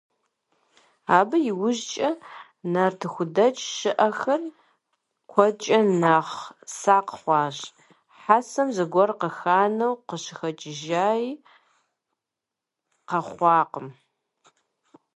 Абы 1.17 1.37
иужькӀэ 1.49 2.09
нартыхудэч 2.73 3.57
щыӀэхэр 3.77 4.41
куэдкӀэ 5.31 5.79
нэхъ 6.01 6.37
сакъ 6.77 7.13
хъуащ, 7.21 7.57
хьэсэм 8.19 8.67
зыгуэр 8.75 9.11
къыханэу 9.19 9.95
къыщыхэкӀыжаи 10.07 11.29
къэхъуакъым. 13.09 13.87